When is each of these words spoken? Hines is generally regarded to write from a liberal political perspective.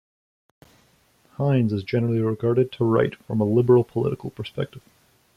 Hines 1.33 1.71
is 1.71 1.83
generally 1.83 2.21
regarded 2.21 2.71
to 2.71 2.83
write 2.83 3.13
from 3.25 3.39
a 3.39 3.43
liberal 3.45 3.83
political 3.83 4.31
perspective. 4.31 4.81